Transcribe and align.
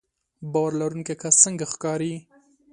باور 0.51 0.71
لرونکی 0.79 1.15
کس 1.21 1.35
څنګه 1.43 1.65
ښکاري 1.71 2.13